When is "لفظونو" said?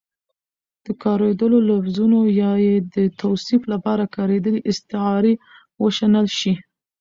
1.69-2.19